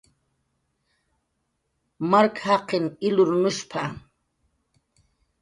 "Mark 2.09 2.33
jaqin 2.45 2.85
ilrunushp""a" 3.09 3.83